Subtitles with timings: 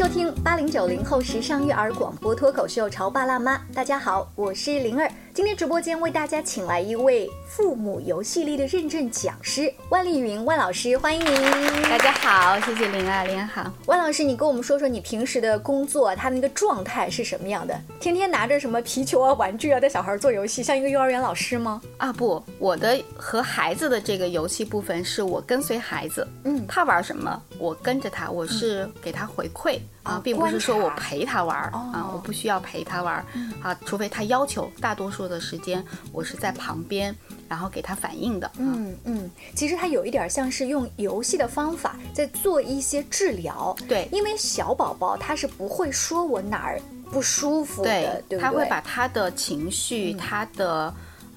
[0.00, 5.06] 收听八零九零后时尚育儿广播脱口秀《潮爸辣妈》，大家好，我是灵儿。
[5.34, 11.34] 今天直播间为大家请来一位父母游戏力的认证讲师万丽云万老师，欢迎您。
[11.82, 13.70] 大家好，谢谢灵儿，灵儿好。
[13.84, 17.78] 万老师，你跟我们说说你平时的工作，他那个状态是什么样的？
[18.00, 21.80] 天天拿着什么皮球啊、玩具啊带小孩做游戏，像一个幼儿园老师吗？
[21.98, 29.78] 啊不，我的和孩子的这个游戏部分是我跟随孩子，嗯，他玩什么我跟着他，我是给他回馈。
[30.02, 33.24] 啊，并不是说我陪他玩儿啊，我不需要陪他玩儿
[33.62, 34.70] 啊，除非他要求。
[34.80, 37.14] 大多数的时间我是在旁边，
[37.48, 38.50] 然后给他反应的。
[38.56, 43.76] 嗯嗯，其实他有一点像是用游戏的方法在做一些治疗。
[43.86, 46.80] 对，因为小宝宝他是不会说我哪儿
[47.12, 50.92] 不舒服的，对他会把他的情绪，他的。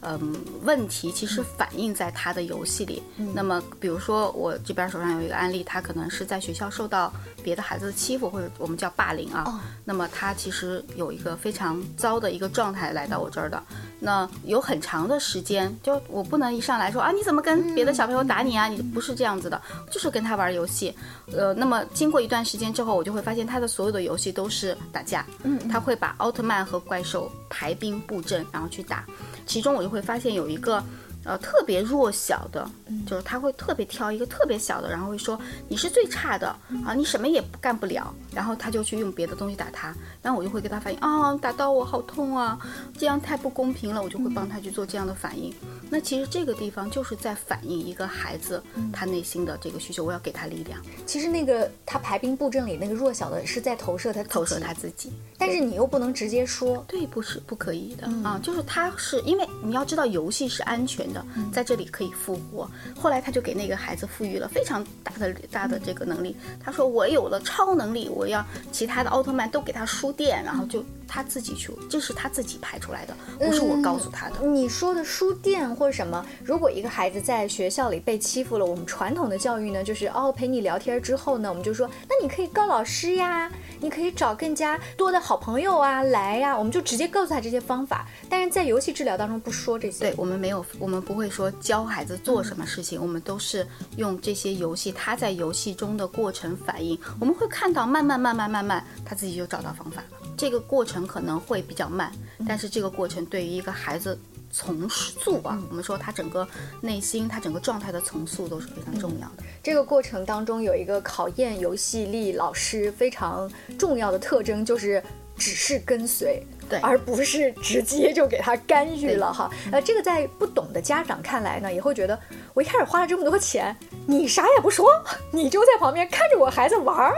[0.05, 3.01] 嗯，问题其实反映在他的游戏里。
[3.33, 7.11] 那么，比如说我这边手上有一个案例，他可能是在学校受到
[7.43, 9.61] 别的孩子的欺负，或者我们叫霸凌啊。
[9.85, 13.61] 那么他其实有一个非常糟的一个状态来到我这儿的。
[14.03, 18.67] 那有很长的时间，就我不能一上来说啊，你怎么跟别的小朋友打你啊？
[18.67, 20.93] 你不是这样子的，就是跟他玩游戏。
[21.31, 25.25] 呃，那么经过一段时间之后，我就会发现他的所有的游戏都是打架。
[25.43, 29.05] 嗯，他会把奥特曼和怪兽排兵布阵，然后去打。
[29.45, 30.83] 其中我就会发现有一个。
[31.25, 32.69] 呃，特别弱小的，
[33.07, 36.47] 就是他会特别挑一个特别小的，然后会说你是最差的
[36.85, 42.59] 啊，你什么也干不了，然后他就去用别的东西打他，然后我就会给他反应啊，打到我好痛啊，
[42.97, 45.53] 这样太不公平了，我就会帮他去做这样的反应。
[45.89, 50.81] 那其实这个地方就是在反映一个孩子他内心的这个需求，我要给他力量。
[51.05, 61.12] 其实那个他排兵布阵里那个弱小的是在投射他投射他自己，但是你又不能直接说，对，不是不可以的啊，就是他是因为你要知道游戏是安全。
[61.51, 62.69] 在这里可以复活。
[62.97, 66.35] 后来他就给那个孩子赋予了非常大的大的这个能力。
[66.63, 76.25] 他说：“我有了超能力，我要其他的奥特曼都给他输电，然后就他自己去，这是他自己排出来的，不是我告诉他的。”你说的输电或者什么？
[76.43, 88.07] 如果一个孩子在学校里被欺负了，我们传统的教育呢，就是哦陪你聊天之后呢，我们就说，那你可以告老师呀，你可以找更加多的好朋友啊来呀，我们就直接告诉他这些方法。
[88.29, 91.51] 但是在游戏治疗当中不说这些，对我们没有，我们不会说。
[91.59, 93.65] 教孩子做什么事情，我们都是
[93.95, 100.17] 用这些游戏，他在游戏中的过程反应，我们会看到慢慢慢慢慢慢，他自己就找到方法了。
[100.35, 102.11] 这个过程可能会比较慢，
[102.47, 104.19] 但是这个过程对于一个孩子
[104.51, 106.47] 重塑啊，我们说他整个
[106.81, 109.43] 内心，他整个状态的重塑都是非常重要的。
[109.61, 115.01] 这个过程当中有一个考验游戏力老师非常重要的特征，就是
[115.37, 116.45] 只是跟随。
[116.73, 119.47] 对，而不是直接就给他干预了哈。
[119.71, 122.17] 呃，这个在不懂的家长看来呢，也会觉得
[122.55, 123.75] 我一开始花了这么多钱，
[124.07, 124.89] 你啥也不说，
[125.31, 127.13] 你就在旁边看着我孩子玩儿，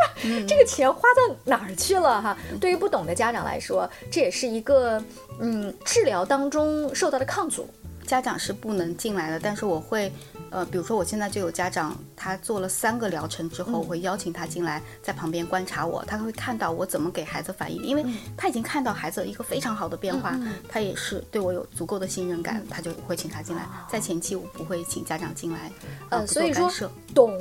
[0.46, 2.38] 这个钱花到哪儿去了哈？
[2.60, 5.02] 对于不懂的家长来说，这也是一个
[5.40, 7.66] 嗯治疗当中受到的抗阻。
[8.06, 10.12] 家长是不能进来的，但是我会。
[10.52, 18.06] 呃，比如说我现在就有家长，他做了三个疗程之后，我会邀请他进来，在旁边观察我，他会看到我怎么给孩子反应，因为
[18.38, 20.40] 他已经看到孩子一个非常好的变化，
[20.70, 23.68] 他也是对我有足够的信任感，他就会请他进来。
[23.90, 25.72] 在前期我不会请家长进来，
[26.10, 26.72] 呃，所以说
[27.14, 27.32] 懂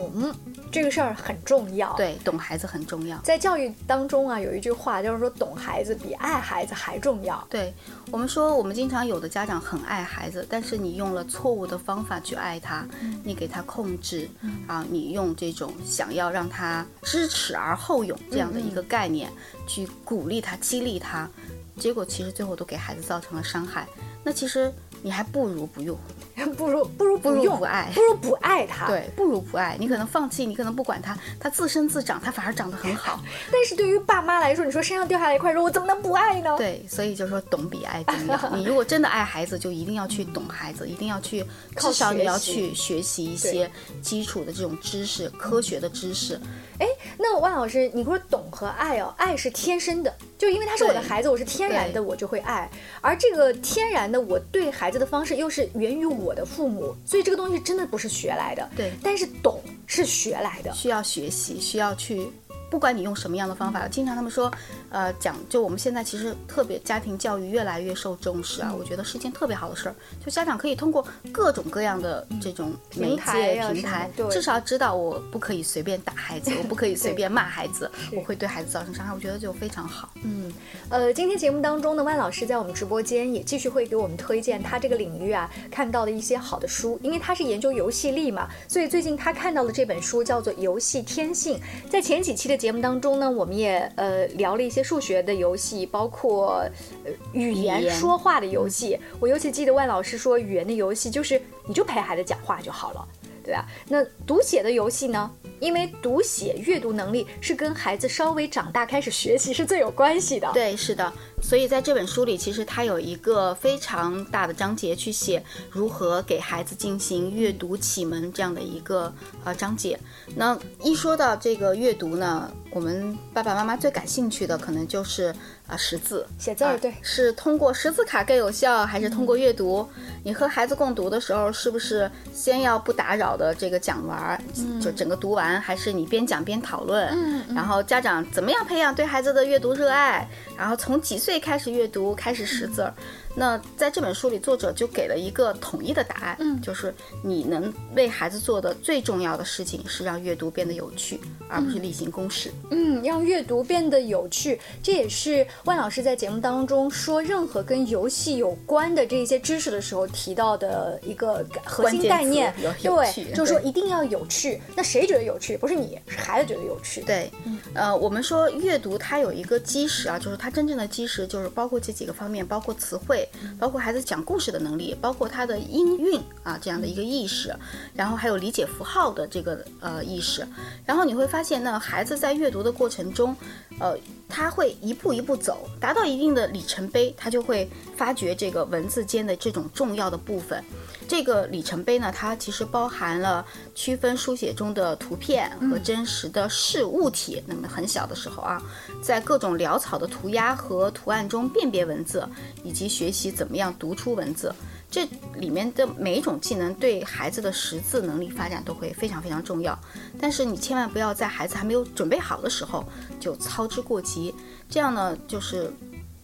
[0.75, 3.17] 这个事儿很重要，对，懂孩子很重要。
[3.19, 7.47] 在教育当中啊，有一句话就是说，懂孩子比爱孩子还重要。
[7.49, 7.73] 对
[8.11, 12.85] 我们说，我们经常有的家长很爱孩子，但是你用了错误的方法去爱他。
[13.23, 14.29] 你给他控制
[14.67, 19.31] 啊，你用这种想要让他知耻而后勇这样的一个概念
[19.69, 21.31] 去鼓励他、激励他，
[21.79, 23.87] 结果其实最后都给孩子造成了伤害。
[24.25, 24.73] 那其实。
[25.07, 25.99] 你还不如不用，
[26.57, 28.87] 不如不如不用不爱，不如不爱他。
[28.87, 29.77] 对，不如不爱。
[29.79, 33.21] 你可能放弃，你可能不管他，他自生自长，他反而长得很好。
[33.53, 36.57] 但是对于爸妈来说，你说身上掉下来一块肉，我怎么能不爱呢？
[36.59, 38.51] 对，所以就说懂比爱重要。
[38.57, 41.45] 你如果真的爱孩子，就一定要去懂孩子，一定要去，
[41.77, 43.71] 至少你要去学习一些
[44.03, 46.41] 基础的这种知识，科学的知识。
[46.79, 46.87] 哎，
[47.17, 52.69] 那万老师，你说懂和爱哦，爱是天生的，就因为他是我的孩子，我是天然的，我就会爱。
[53.01, 58.69] 而这个天然的，我对孩子的方式又是源于我的父母，所以这个东西真的不是学来的。
[58.77, 62.29] 对，但是懂是学来的，需要学习，需要去。
[62.75, 64.51] 不管你用什么样的方法，经常他们说，
[64.91, 69.95] 呃，讲就我们现在其实特别家庭教育越来越受重视啊，我觉得是件特别好的事儿。
[70.27, 79.15] 就家长可以通过各种各样的这种媒介平台，至少知道我不可以随便打孩子，我不可以随便骂孩子，我会对孩子造成伤害。
[79.15, 80.09] 我觉得就非常好。
[80.25, 80.53] 嗯，
[80.89, 91.57] 呃，今天节目当中呢，万老师在我们直播间也继续会给我们推荐他这个领域啊看到的一些好的书，因为他是研究游戏力嘛，所以最近他看到的这本书叫做《游戏天性》。
[91.89, 92.64] 在前几期的。
[92.65, 96.67] 节目当中呢，我们也呃聊了一些数学的游戏，包括
[97.05, 98.99] 呃语言说话的游戏。
[99.21, 103.07] 我尤其记得万老师说，语言的游戏就是你就陪孩子讲话就好了，
[103.45, 103.67] 对吧？
[103.87, 105.31] 那读写的游戏呢？
[105.61, 110.51] 因为读写阅读能力是跟孩子稍微长大开始学习是最有关系的。
[110.55, 111.13] 对，是的。
[111.45, 119.13] 所以在这本书里，其实它有一个非常大的章节去写如何给孩子进行阅读启蒙这样的一个
[119.45, 120.01] 呃章节。
[120.35, 125.35] 那一说到这个阅读呢，我们爸爸妈妈最感兴趣的可能就是
[125.67, 126.27] 啊识字。
[126.39, 129.87] 写字对，是通过识字卡更有效，还是通过阅读？
[130.23, 134.41] 你和孩子共读的时候，是不是先要不打扰的这个讲完儿，
[134.81, 137.09] 就整个读完，还是你边讲边讨论？
[137.09, 140.27] 嗯然后家长怎么样培养对孩子的阅读热爱？
[140.57, 142.95] 然后从几岁开始阅读，开始识字儿？
[143.35, 152.53] 那在这本书里，作者就给了一个统一的答案，嗯就是你能为孩子做的最重要的事情是让阅读变得有趣，而不是例行公事。
[152.71, 164.61] 嗯，让阅读变得有趣，这也是万老师在节目当中说任何跟游戏有关的这些知识的时候提到的一个核心概念对，就是说一定要有趣。
[164.77, 165.57] 那谁觉得有趣？
[165.57, 167.03] 不是你，是孩子觉得有趣。
[167.03, 167.31] 对，
[167.75, 173.24] 呃，我们说阅读它有一个基石啊，就是它真正的基石就是包括这几个方面，包括词汇，
[173.59, 177.55] 包括孩子讲故事的能力，包括他的音韵啊这样的一个意识，
[177.95, 180.47] 然后还有理解符号的这个呃意识，
[180.87, 183.35] 然后你会发现呢，孩子在阅读的过程中，
[183.79, 183.97] 呃，
[184.29, 190.63] 他会一步一步走，达到一定的里程碑，他就会发掘这个文字间的这种重要的部分。
[191.07, 197.43] 这个里程碑呢，它其实包含了区分书写中的图片和真实的事物体。
[197.47, 198.63] 那么很小的时候啊，
[199.03, 202.27] 在各种潦草的涂鸦和图案中辨别文字，
[202.63, 204.55] 以及学习怎么样读出文字。
[204.91, 209.79] 这里面的每一种技能对孩子的识字能力发展都会非常非常重要。
[210.21, 212.85] 但是你千万不要在孩子还没有准备好的时候
[213.19, 214.35] 就操之过急，
[214.71, 215.73] 这样呢就是。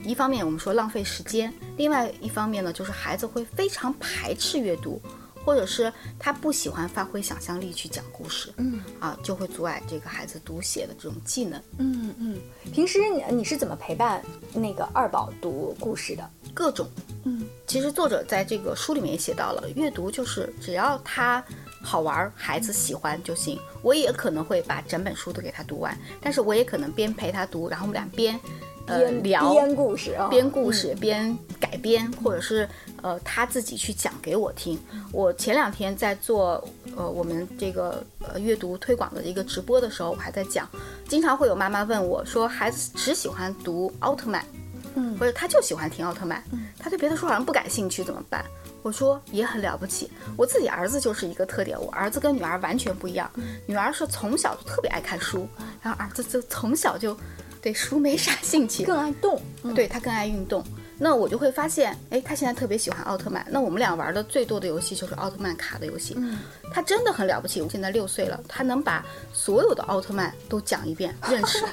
[0.03, 5.01] 一方面我们说浪费时间，另外一方面呢，就是孩子会非常排斥阅读，
[5.45, 11.61] 或者是他不喜欢发挥想象力去讲故事，嗯啊，就会阻碍这个孩子读写的这种技能。
[11.79, 12.39] 嗯嗯。
[12.73, 14.23] 平时你你是怎么陪伴
[14.55, 16.29] 那个二宝读故事的？
[16.53, 16.89] 各种，
[17.23, 21.43] 嗯，其实作者在这个书里面也写到了，阅读就是只要他
[21.81, 23.57] 好玩儿，孩子喜欢就行。
[23.83, 28.39] 我也可能会把整本书都给他读完，但是我也可能边陪他读，然后我们俩边
[29.23, 32.69] 聊编故事啊，编故事、编改编，或者是
[33.03, 34.79] 呃他自己去讲给我听。
[35.13, 36.63] 我前两天在做
[36.97, 40.69] 呃我们这个呃阅读推广的一个直播的时候，我还在讲，
[41.09, 44.45] 经常会有妈妈问我说，孩子只喜欢读奥特曼，
[44.95, 45.17] 嗯。
[45.19, 46.43] 或者他就喜欢听奥特曼，
[46.79, 48.45] 他对别的书好像不感兴趣，怎么办？
[48.83, 53.31] 我说也很了不起，我自己儿子就是一个特点，我儿子跟女儿完全不一样，
[53.67, 55.47] 女儿是从小就特别爱看书，
[55.83, 57.15] 然后儿子就从小就
[57.63, 59.41] 对书没啥兴趣，更爱动。
[59.63, 60.65] 嗯对他更爱运动。
[61.03, 63.45] 那我就会发现，哎，他现在特别喜欢奥特曼。
[63.51, 66.15] 那我们俩玩的最多的游戏就是奥特曼卡的游戏。
[66.19, 66.39] 嗯，
[66.75, 69.03] 他真的很了不起，我现在六岁了，他能把
[69.33, 71.59] 所有的奥特曼都讲一遍，认识。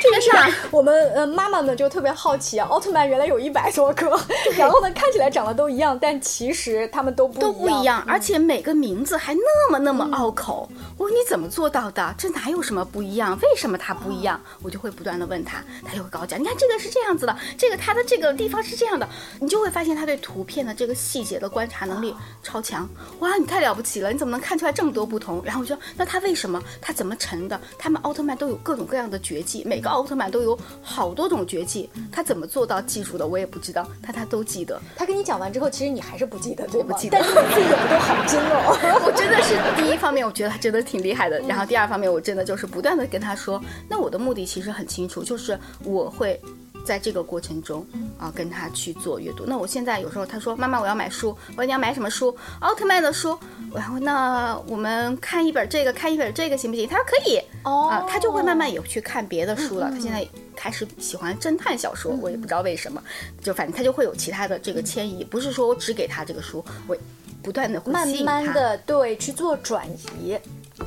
[0.00, 4.18] 这个是我们呃妈妈们就特别好奇啊，奥特曼原来有一百多个，
[4.56, 10.66] 然后呢看起来长得都一样，但其实他们都不都不一样，而嗯且每个名字还那么那么拗口。
[10.96, 12.14] 我说你怎么做到的？
[12.16, 13.38] 这哪有什么不一样？
[13.42, 14.40] 为什么它不一样？
[14.62, 19.08] 我就会不断的问他，他就会跟我讲，你看这个是这样子的，这个它的这个地方是这样的，
[19.40, 22.88] 你就会发现他对图片的这个细节的观察能力超强。
[23.20, 25.42] 哇，你太了不起了，你怎么能看出来这么多不同？
[25.44, 26.62] 然后我就说，那他为什么？
[26.80, 27.60] 他怎么成的？
[27.78, 33.26] 他们奥特曼都有各种各样的绝技，每个奥特曼都有好多种绝技，他怎么做到记住的？
[33.26, 34.80] 我也不知道，但他都记得。
[34.96, 36.94] 他跟你讲完之后，其实你还是不记得，对吗？
[36.94, 39.00] 不记得但是你自己有都好精哦。
[39.06, 41.40] 我真的是第一方面，我觉得他真的挺厉害的。
[41.40, 46.40] 然后第二方面，我真的就是不断的跟他说，那我的目的其实很清楚，就是我会
[46.84, 47.86] 在这个过程中
[48.18, 49.44] 啊跟他去做阅读。
[49.46, 52.36] 那我现在有时候他说妈妈我要买书，我说你要买什么书？
[52.60, 53.38] 奥特曼的书。
[53.74, 56.86] 然后那我们看一本这个，看一本这个行不行？
[56.86, 57.40] 他说可以。
[57.64, 59.90] 哦啊，他就会慢慢也去看别的书了。
[59.90, 63.02] 他现在开始喜欢侦探小说，我也不知道为什么，
[63.40, 66.96] 就反正他就会有其他的这个迁移，不是说我只给他这个书，我
[67.42, 68.06] 不断的会慢。
[68.24, 69.88] 慢的对去做转
[70.20, 70.36] 移，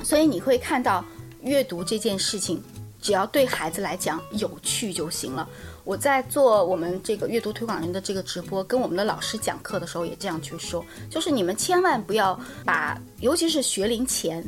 [0.03, 1.03] 所以你会看到
[1.41, 2.61] 阅读这件事情，
[3.01, 5.47] 只要对孩子来讲有趣就行了。
[5.85, 14.43] 我在做我们这个阅读推广人的这个直播，跟我们的老师讲课的时候也这样去说，就是你们千万不要把，尤其是学龄前。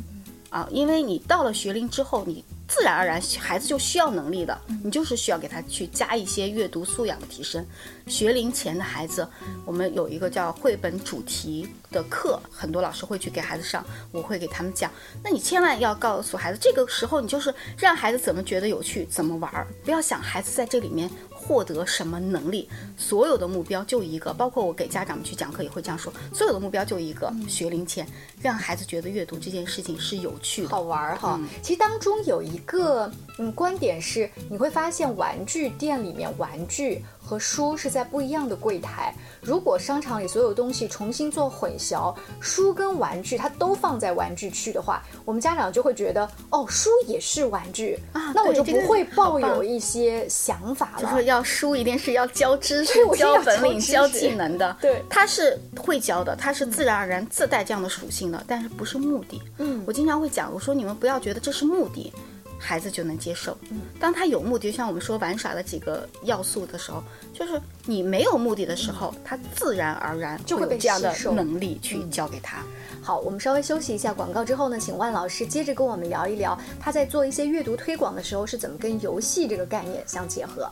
[0.50, 7.62] 啊，因为你到了学龄之后，你自然而然孩子就需要能力的，你就是需要给他去加一些阅读素养的提升。
[8.06, 9.28] 学龄前的孩子，
[9.66, 14.90] 我们有一个叫绘本主题的课，很多老师会去给孩子上，我会给他们讲。
[15.22, 21.10] 那你千万要告诉孩子，这个时候你就是让孩子怎么觉得有趣，怎么玩儿，不要想孩子在这里面。
[21.48, 22.68] 获得什么能力？
[22.98, 26.12] 所有的目标就一个，包括我给家长们去讲课也会这样说。
[26.34, 28.06] 所有的目标就一个，学龄前
[28.42, 31.40] 让孩子觉得阅读这件事情是有趣的、好玩儿哈。
[31.62, 37.02] 其实当中有一个嗯观点是，你会发现玩具店里面玩具。
[37.28, 39.14] 和书是在不一样的柜台。
[39.42, 51.02] 如果商场里所有东西重新做混淆，书跟玩具它都放在玩具区的话，我们家长就会觉得哦，书也是玩具啊，那我就不会抱有一些想法了。
[51.02, 54.74] 就说要书一定是要教知识、 教本领、教技能的。
[54.80, 59.42] 对，它是会教的，它是自然而然自带这样的属性的，但是不是目的。
[59.58, 62.10] 嗯，我经常会讲，我说你们不要觉得这是目的。
[62.58, 63.56] 孩子就能接受。
[64.00, 72.62] 当他有目的，就像我们说玩耍的几个要素的时候，就是你没有目的的时候，他自然而然就会被这样的能力去教给他。
[73.00, 80.70] 好，我们稍微休息一下广告之后呢，请万老师接着跟我们聊一聊，他在做一些阅读推广的时候是怎么跟游戏这个概念相结合。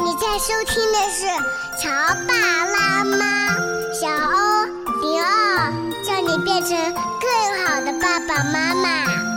[0.00, 1.26] 你在收听的是
[1.78, 1.90] 《乔
[2.26, 3.58] 爸拉妈》，
[3.92, 4.64] 小欧
[5.02, 7.17] 零二，叫你变成。
[8.18, 9.27] 爸爸妈妈。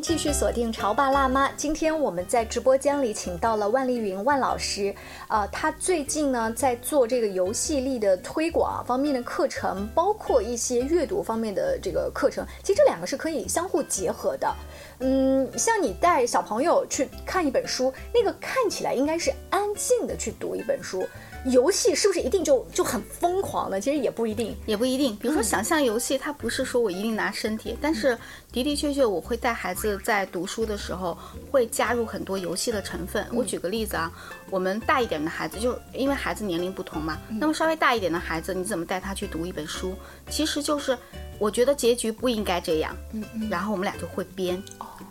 [0.00, 1.48] 继续锁定《潮爸辣妈》。
[1.56, 4.94] 今天我们在直播间里请到了万丽云万老师，
[5.28, 12.46] 呃，他最近呢在做这个游戏力的推广方面的课程，包括一些阅读方面的这个课程。
[12.62, 14.54] 其实这两个是可以相互结合的。
[15.00, 21.06] 嗯，像你带小朋友去看一本书，那个看起来应该是安静的去读一本书。
[21.50, 23.80] 游戏是不是一定就就很疯狂呢？
[23.80, 25.14] 其实也不一定，也不一定。
[25.16, 28.18] 比如说想象游戏，它不是说我一定拿身体，但是
[28.52, 31.16] 的的确确，我会带孩子在读书的时候
[31.50, 33.26] 会加入很多游戏的成分。
[33.32, 34.12] 我举个例子啊，
[34.50, 39.94] 我们大一点的孩子，就因为孩子年龄不同嘛，那么稍微大一点的孩子，你怎么带他去读一本书？
[40.28, 40.96] 其实就是。
[41.38, 44.56] 我觉得结局不应该这样，嗯嗯，然后我们俩就会编，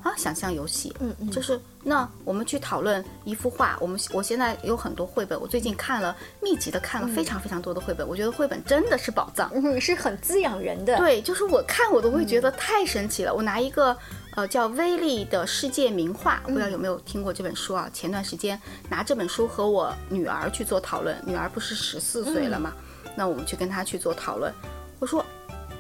[0.04, 13.34] 啊，想象游戏，嗯嗯，就是那我们去讨论一幅画，我们我现在有很多绘本，我最近看了密集的看了非常非常多的绘本，我觉得绘本真的是宝藏，嗯，是很滋养人的，对，就是我看我都会觉得太神奇了。
[13.34, 13.96] 我拿一个
[14.36, 17.90] 呃叫《威力的世界名画》，不知道有没有听过这本书啊？
[17.94, 22.74] 前段时间拿这本书和我女儿去做讨论，女儿不是十四岁了嘛，
[23.16, 24.54] 那我们去跟她去做讨论，
[25.00, 25.26] 我说。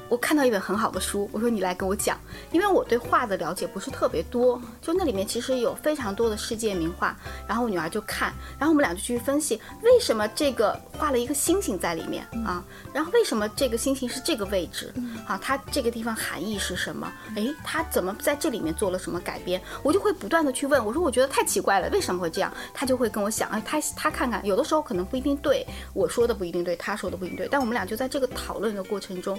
[0.07, 2.17] 我看到一本很好的书，我说你来跟我讲，
[2.51, 14.93] 因为我对画的了解不是特别多，就那里面其实有非常多的世界名画，然后我女儿就看，然后我们俩就去分析为什么这个画了一个星星在里面啊，然后为什么这个星星是这个位置
[15.27, 17.11] 啊，它这个地方含义是什么？
[17.35, 19.59] 诶，它怎么在这里面做了什么改编？
[19.81, 22.53] 我就会不断的去问，我说我觉得太奇怪了，为什么会这样？
[22.75, 29.37] 他就会跟我想，哎，他他看看，有的时候可能不一定对，我说的不一定对，他说的不一定对，但我们俩就在这个讨论的过程中。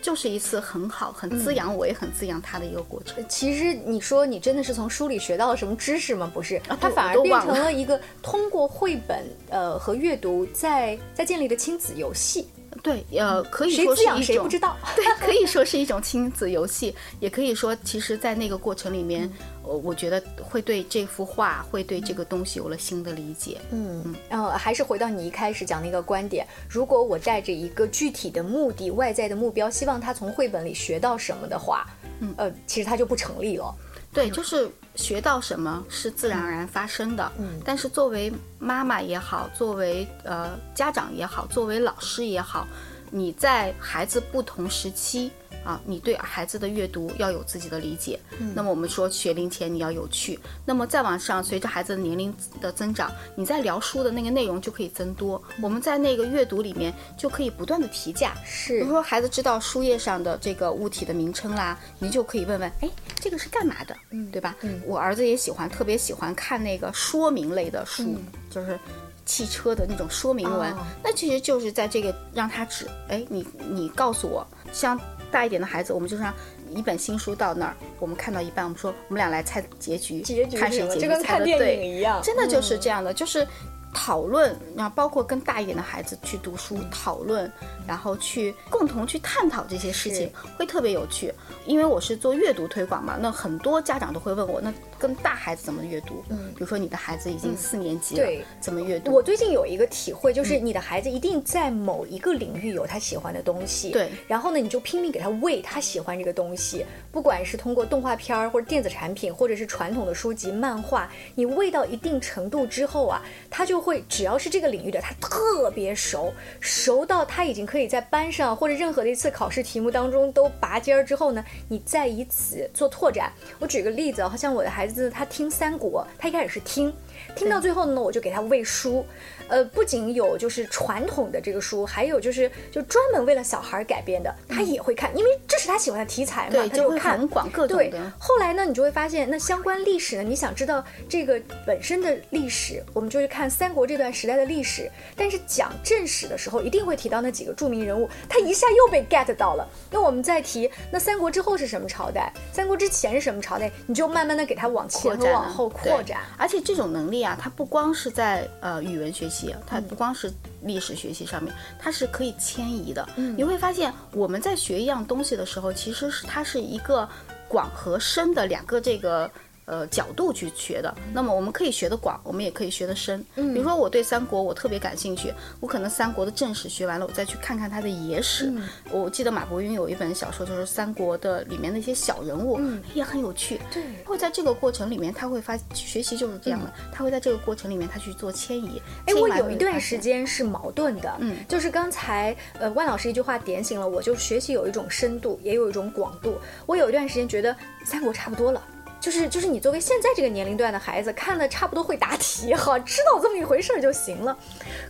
[0.00, 3.24] 就是一次很好、很滋养我，也很滋养他的一个过程。
[3.28, 6.30] 其实你说你真的是从书里学到了什么知识吗？
[6.32, 12.48] 不是，它反而变成了一个通过绘本呃和阅读在在建立的亲子游戏。
[12.80, 14.76] 对，呃，可以说是一种谁不知道？
[14.94, 19.28] 对，可以说是一种亲子游戏，也可以说，其实，在那个过程里面，
[19.68, 23.60] 我我觉得会对这幅画，会对这个东西有了新的理解。
[23.70, 31.86] 嗯嗯，呃，还是回到你一开始讲那个观点，如果我带着一个具体的目的、外在的目标，希望他从绘本里学到什么的话，
[32.20, 33.74] 嗯呃，其实它就不成立了。
[34.10, 37.30] 对，就是学到什么是自然而然发生的。
[37.38, 42.66] 嗯，但是作为妈妈也好，作为呃家长也好，作为老师也好，
[43.10, 45.30] 你在孩子不同时期。
[45.68, 48.18] 啊，你对孩子的阅读要有自己的理解。
[48.54, 55.42] 那么我们说学龄前你要有趣，那么再往上，随着孩子的年龄的增长，你在聊书的那个内容就可以增多。
[55.60, 58.32] 我们在那个阅读里面就可以不断的提价。
[58.46, 62.88] 是，比如说孩子知道书页上的这个物体的名称啦，你就可以问问，哎，
[63.20, 63.94] 这个是干嘛的？
[64.08, 64.56] 嗯，对吧？
[64.62, 68.16] 嗯，我儿子也喜欢，特别喜欢看那个说明类的书，
[68.48, 68.80] 就是
[69.26, 70.74] 汽车的那种说明文。
[71.04, 74.98] 那其实就是在这个让他指，哎，你你告诉我，像。
[75.30, 76.32] 大一点的孩子，我们就像
[76.70, 80.20] 一本新书到那儿，我们看到一半，我们说我们俩来猜结局，
[80.56, 83.46] 看谁结局猜的对，真的就是这样的，就是
[83.94, 87.50] 讨论，然后包括跟大一点的孩子去读书讨论，
[87.86, 91.32] 然后去共同去探讨这些事情，会特别有趣。
[91.64, 96.24] 因为我是做阅读推广嘛，那很多家长都会问我，那跟大孩子怎么阅读。
[96.30, 99.12] 嗯，比如说你的孩子已经四年级了，对怎么阅读？
[99.12, 123.32] 我最近有一个体会，嗯就是你的孩子一定在某一个领域有他喜欢的东西，对然后呢，你就拼命给他喂他喜欢这个东西，不管是通过动画片儿或者电子产品，或者是传统的书籍、漫画，你喂到一定程度之后啊，他就会只要是这个领域的，他特别熟，熟到他已经可以在班上或者任何的一次考试题目当中都拔尖儿之后呢，你再以此做拓展。
[123.58, 126.92] 我举个例子啊，好像我的孩子他听三国，他一开始是听，
[127.36, 129.04] 听到最后呢，我就给他喂书，
[129.48, 144.90] 呃，不仅有就是传统的这个书，还有就是就专门为了小孩改编的，他也会看，因为这是他喜欢的题材嘛，他就会他看很广各种对的，后来呢，你就会发现，那相关历史呢，你想知道这个本身的历史，我们就去看三国这段时代的历史。
[145.16, 149.68] 但是讲正史的时候，一定会提到那几个著名人物，他一下又被 get 到了。
[149.90, 152.32] 那我们再提，那三国之后是什么朝代？
[152.52, 153.70] 三国之前是什么朝代？
[153.86, 156.20] 你就慢慢的给他往前扩展和往后对扩展。
[156.36, 160.30] 而且这种能力啊，它不光是在呃语文学习，嗯它不光是
[160.62, 163.08] 历史学习上面，它是可以迁移的。
[163.16, 167.08] 嗯你会发现我们在学一样东西的时候，其实是它是一个
[167.46, 169.30] 广和深的两个这个。
[169.68, 173.22] 呃，角度去学的，那么我们可以学的广，我们也可以学的深。
[173.36, 178.46] 嗯比如说，我对三国我特别感兴趣，我可能三国的正史学完了，我再去看看他的野史。
[178.46, 182.58] 嗯我记得马伯庸有一本小说，就是三国的里面的一些小人物，
[182.94, 183.56] 也很有趣。
[183.56, 188.80] 嗯对会在这个过程里面，他会发学习就是这样的，他会在这个过程里面他去做迁移。
[189.04, 196.38] 哎，我有一段时，间是矛盾的，嗯就是刚才呃万老师一句话点醒了我，就是学习有一种深度，也有一种广度。
[196.64, 198.62] 我有一段时间觉得三国差不多了。
[199.00, 204.36] 就是就是你作为现在这个年龄段的孩子，看了差不多会答题哈，知道这么一回事儿就行了。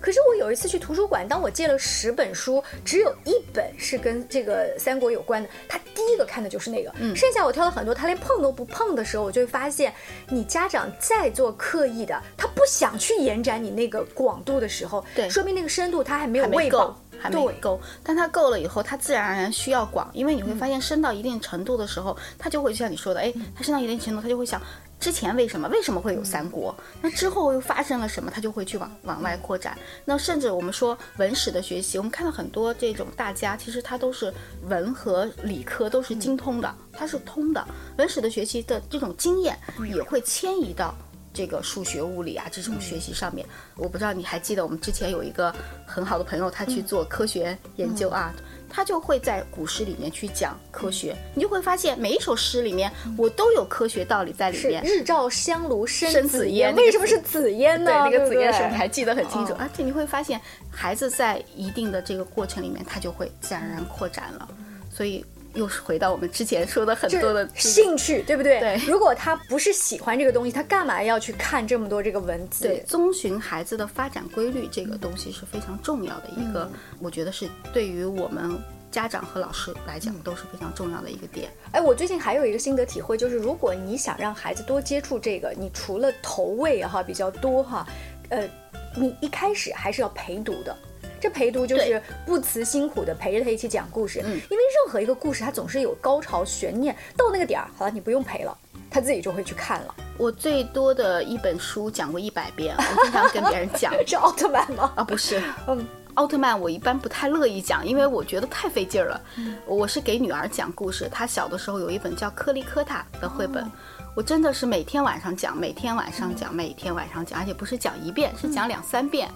[0.00, 9.92] 可是我有一次去图书馆，当我借了十本书，只有一本是跟这个三国有关的，他第一个看的就是那个，嗯剩下我挑了很多，他连碰都不碰的时候，我就会发现，
[10.28, 17.80] 你家长再做刻意的，他不想去延展你那个广度的时候，对说明那个深度他还没有喂饱，，还没对够。
[18.02, 24.60] 但他够了以后，他自然而然需要广，因为你会发现升到一定程度的时候，他就会就像你说的，哎，他升到一定程度，他就会想。
[25.00, 26.74] 之前为什么为什么会有三国？
[27.00, 28.32] 那之后又发生了什么？
[28.32, 29.78] 他就会去往往外扩展。
[30.04, 37.64] 那甚至我们说文史的学习，我们看到很多这种大家，其实他都是文和理科都是精通的，他是通的。
[37.96, 40.92] 文史的学习的这种经验也会迁移到
[41.38, 43.46] 这个数学、物理啊这种学习上面。
[43.76, 45.54] 我不知道你还记得我们之前有一个
[45.86, 48.34] 很好的朋友，他去做科学研究啊。
[48.70, 54.84] 他就会在古诗里面去讲科学，你就会发现每一首诗里面我都有科学道理在里是面。
[54.84, 57.90] 日照香炉生生紫紫烟，为什么是紫烟呢？
[57.90, 60.38] 对，那个紫烟是对你还记得很清楚，哦而且你会发现，
[60.70, 64.46] 孩子在一定的这个过程里面，他就会自然而然扩展了。
[64.90, 65.24] 所以
[65.58, 68.60] 又是回到我们之前说的很多的兴趣，对不对？
[68.60, 72.64] 对如果他不是喜欢这个东西，他干嘛要去看这么多这个文字？
[72.64, 78.56] 对，遵循孩子的发展规律，这个东西是非常重要的一个，我觉得是对于我们
[78.90, 81.50] 家长和老师来讲都是非常重要的一个点。
[81.72, 87.86] 哎，我最近还有一个心得体会，就是如果你想让孩子多接触这个，你除了投喂哈比较多哈，
[88.28, 88.48] 呃，
[88.94, 90.76] 你一开始还是要陪读的。
[91.20, 98.56] 这陪读就是不辞辛苦的陪着他一起讲故事，嗯因为任何一个故事它总是有高潮悬念，到那个点儿，好了，你不用陪了，
[98.90, 99.94] 他自己就会去看了。
[100.16, 104.92] 我最多的一本书讲过一百遍，我经常跟别人讲 是奥特曼吗？
[104.96, 109.20] 啊，不是，嗯，奥特曼我一般不太乐意讲，因为我觉得太费劲儿了。
[109.66, 113.70] 我是给女儿讲故事，她小的时候有一本叫《克里科塔》的绘本，
[114.16, 119.28] 我真的是每天晚上讲，每天晚上讲，每天晚上讲，而且不是讲一遍，是讲两三遍。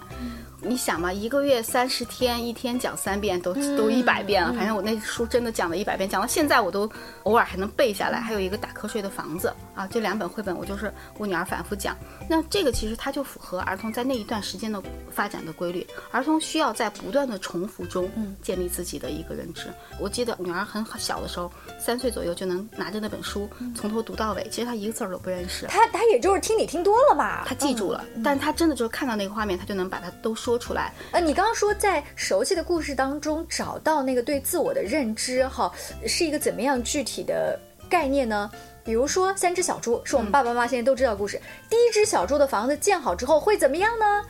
[0.65, 4.53] 你想嘛，一个月三十天，一天讲三遍，都都一百遍了。
[4.53, 6.89] 反正我那书真的讲了一百遍，讲到现在我都
[7.23, 8.19] 偶尔还能背下来。
[8.19, 11.97] 还有一个打瞌睡的房子啊，这两本绘本我就是我女儿反复讲。
[12.29, 15.85] 那这个其实它就符合儿童在那一段时间的发展的规律。
[16.11, 18.09] 儿童需要在不断的重复中
[18.41, 19.67] 建立自己的一个认知。
[19.99, 25.65] 我记得女儿很小的时候，三岁左右就能拿着那本书从头读到尾，其实她一个字儿都不认识。
[25.67, 30.91] 她她也就是听你听多了吧，她记住了，但她真的就是看到那个画面，她就能把它都说出来。
[31.11, 35.71] 呃，你刚刚说在熟悉的故事当中找到那个对自我的认知，哈，
[36.07, 38.49] 是一个怎么样具体的概念呢？
[38.85, 41.41] 比如说三只小猪，是我们爸爸妈妈现在都知道的故事。
[41.69, 44.21] 第一只小猪的房子建好之后会怎么样呢？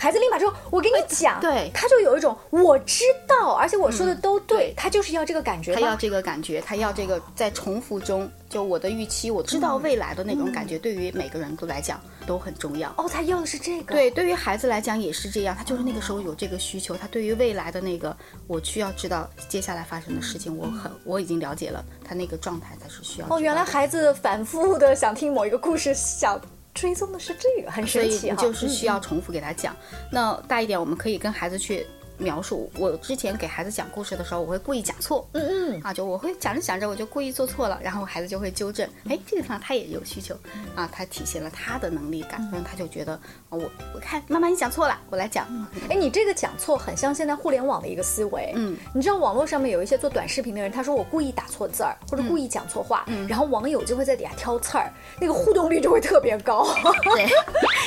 [0.00, 1.70] 孩子立马就我跟你讲，对。
[1.74, 12.88] 他就有一种我知道，而且我说的都对，他就是要这个感觉，他要这个感觉，他要这个在重复中，就我的预期，我知道未来的那种感觉，对于每个人都来讲都很重要。
[12.96, 26.40] 哦，他要的是这个，对，对于孩子来讲也是这样，他就是那个时候有这个需求，他对于未来的那个，我需要知道接下来发生的事情，我很我已经了解了，他那个状态才是需要哦，原来孩子反复的想听某一个故事，想
[26.74, 28.36] 追踪的是这个，很神奇哈。
[28.36, 29.74] 你就是需要嗯重复给他讲。
[30.10, 31.86] 那大一点，我们可以跟孩子去
[32.20, 32.70] 描述。
[32.78, 38.88] 我之前给孩子讲故事的时候，我会故意讲错，嗯嗯，啊，就我会讲着讲着我就故意做错了，然后孩子就会纠正。
[39.08, 40.36] 哎，这个地方他也有需求
[40.74, 43.14] 啊，他体现了他的能力感，然后他就觉得，
[43.48, 45.46] 哦我我看妈妈你讲错了，我来讲。
[45.88, 48.52] 哎，你这个讲错很像现在互联网的一个思维。
[48.54, 56.68] 嗯，你知道网络上面有一些做短视频的人，他说我故意打错字儿或者故意讲错话，然后网友就会在底下挑刺儿，那个互动率就会特别高。
[57.14, 57.26] 对，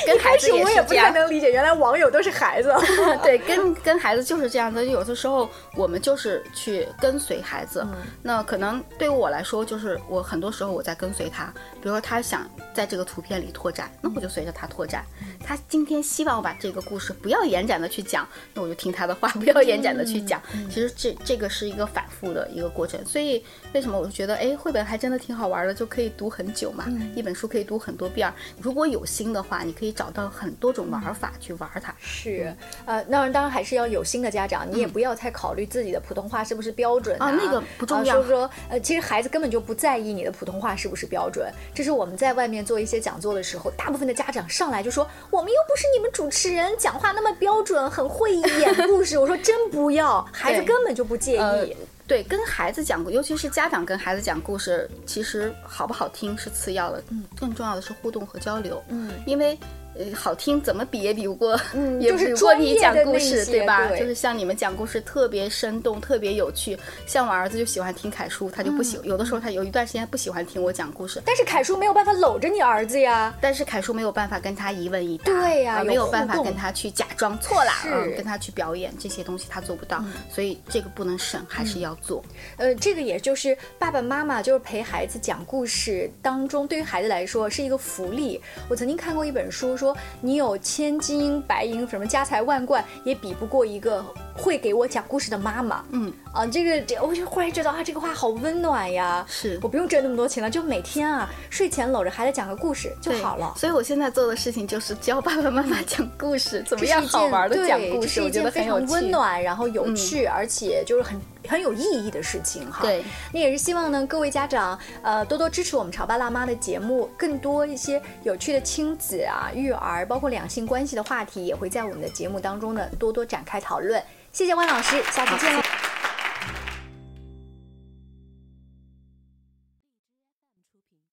[0.06, 1.14] 跟孩开子始我也不太。
[1.14, 2.74] 能理解，原来网友都是孩子。
[3.22, 4.84] 对，跟跟孩子就是这样的。
[4.86, 7.86] 有的时候我们就是去跟随孩子，
[8.22, 11.52] 那可能对于我来说，就是我很多时候我在跟随他。
[11.74, 15.04] 比如说他想在这个图片里拓展，那我就随着他拓展。
[15.44, 20.40] 他今天希望我把这个故事不要延展的去讲，那我就听他的话， 不要延展的去讲。
[20.70, 22.98] 其实这这个是一个反复的一个过程。
[23.04, 26.86] 所以为什么我就觉得，哎，绘本还真的挺好玩的，就可以读很久嘛。
[27.14, 28.34] 一本书可以读很多遍儿。
[28.60, 31.94] 如果有心的话，你可以找到很多种玩法去玩它。
[31.98, 32.54] 是，
[32.86, 41.52] 呃，当然，当然还是要有心的家长，你也不要太考虑自己的普通话是不是标准啊那个不重要啊说说，呃，其实孩子根本就不在意你的普通话是不是标准。
[41.74, 49.18] 这是我们在外面做一些讲座的时候，大部分的家长上来就说，我们又不是你们主持人，讲话那么标准，很会演 故事。
[49.18, 51.76] 我说真不要，孩子根本就不介呃意。
[52.06, 59.58] 对，跟孩子讲，尤其是家长跟孩子讲故事，其实好不好听是次要的，嗯，更重要的是互动和交流，嗯，因为。
[59.96, 63.86] 呃，好听怎么比也比不过，嗯 也就是比不过你讲故事，对吧？
[63.88, 66.76] 对就是像你们讲故事特别生动，特别有趣。
[67.06, 73.34] 像我儿子就喜欢听凯叔，他就不喜，有的时候他有一段时间不喜欢听我讲故事，但是凯叔没有办法搂着你儿子呀。
[73.40, 82.24] 但是凯叔没有办法跟他一问一答，对呀没有办法跟他去假装错啦，嗯，跟他去表演这些东西他做不到，所以这个不能省，还是要做。
[82.56, 88.40] 呃，这个也就是爸爸妈妈就是陪孩子讲故事当中，对于孩子来说是一个福利。
[88.68, 89.83] 我曾经看过一本书，说
[90.20, 94.04] 你有千金白银，什么家财万贯，也比不过一个
[94.36, 95.84] 会给我讲故事的妈妈。
[95.90, 99.26] 嗯，啊，这个这我就忽然觉得啊，这个话好温暖呀。
[99.28, 103.52] 是我不用挣那么多钱了，就每天啊睡前搂着孩子讲个故事就好了。
[103.56, 112.82] 所以我现在做的事情就是教爸爸妈妈讲故事，怎么样好玩的讲故事，我觉得非常温暖，然后有趣，而且就是很很有意义的事情哈。
[112.82, 124.02] 对，那也是希望呢，各位家长呃多多支持我们潮爸辣妈的节目，更多一些有趣的亲子啊、育儿，包括两性关系的话题，也会在我们的节目当中呢多多展开讨论。
[124.32, 125.73] 谢谢万老师，下次见喽。